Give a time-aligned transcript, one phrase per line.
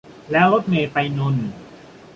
[0.31, 1.47] แล้วรถเมล์ไปนนท์